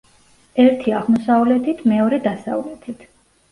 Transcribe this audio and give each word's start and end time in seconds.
ერთი 0.63 0.95
აღმოსავლეთით, 1.01 1.85
მეორე 1.93 2.21
დასავლეთით. 2.27 3.09